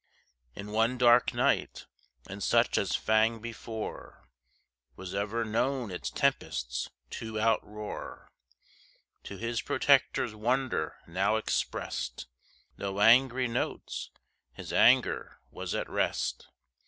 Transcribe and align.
In 0.55 0.71
one 0.71 0.97
dark 0.97 1.31
night, 1.31 1.85
and 2.27 2.41
such 2.41 2.79
as 2.79 2.95
Fang 2.95 3.39
before 3.39 4.27
Was 4.95 5.13
ever 5.13 5.45
known 5.45 5.91
its 5.91 6.09
tempests 6.09 6.89
to 7.11 7.39
outroar, 7.39 8.27
To 9.25 9.37
his 9.37 9.61
protector's 9.61 10.33
wonder 10.33 10.97
now 11.05 11.35
expressed, 11.35 12.25
No 12.79 12.99
angry 12.99 13.47
notes 13.47 14.09
his 14.53 14.73
anger 14.73 15.37
was 15.51 15.75
at 15.75 15.87
rest. 15.87 16.47